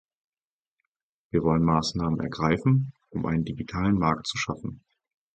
Wir 1.29 1.43
wollen 1.43 1.61
Maßnahmen 1.63 2.19
ergreifen, 2.21 2.91
um 3.11 3.27
einen 3.27 3.45
digitalen 3.45 3.99
Markt 3.99 4.25
zu 4.25 4.35
schaffen. 4.35 4.83